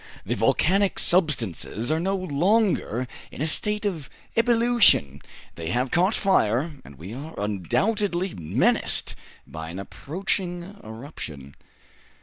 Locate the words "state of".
3.45-4.09